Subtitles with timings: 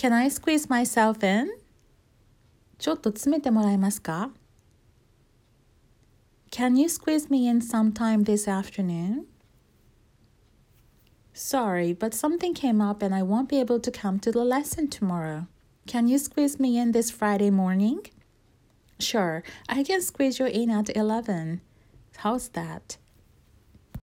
[0.00, 1.50] Can I squeeze myself in?
[2.78, 4.30] ちょっと詰めてもらえますか
[6.50, 9.26] Can you squeeze me in sometime this afternoon?
[11.34, 14.88] Sorry, but something came up and I won't be able to come to the lesson
[14.88, 15.48] tomorrow.
[15.86, 18.06] Can you squeeze me in this Friday morning?
[18.98, 21.60] Sure, I can squeeze you in at 11.
[22.16, 22.96] How's that?